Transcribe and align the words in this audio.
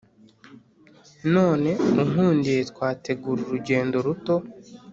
none 1.33 1.69
unkundiye 2.01 2.61
twategura 2.71 3.39
urugendo 3.45 3.95
ruto 4.05 4.35